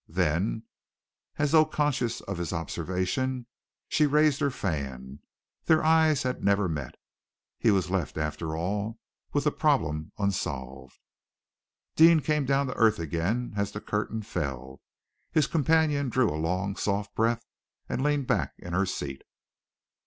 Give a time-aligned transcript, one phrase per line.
[0.09, 0.63] Then,
[1.35, 3.45] as though conscious of his observation,
[3.87, 5.19] she raised her fan.
[5.65, 6.95] Their eyes had never met.
[7.59, 8.97] He was left, after all,
[9.31, 10.97] with the problem unsolved!
[11.95, 14.81] Deane came down to earth again as the curtain fell.
[15.33, 17.45] His companion drew a long, soft breath,
[17.87, 19.21] and leaned back in her seat.